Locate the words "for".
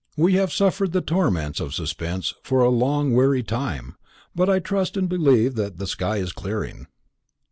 2.41-2.61